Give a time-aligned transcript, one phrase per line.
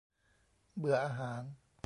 [0.77, 1.41] เบื่ออาหาร!